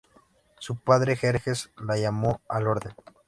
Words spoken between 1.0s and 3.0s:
Jerjes la llamó al orden.